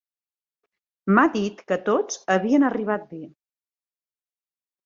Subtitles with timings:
[1.17, 3.23] M'ha dit que tots havien arribat bé.